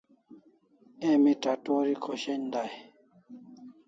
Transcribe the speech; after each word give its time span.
Emi 1.09 1.33
tatori 1.43 1.93
khoshen 2.03 2.43
dai 2.53 2.73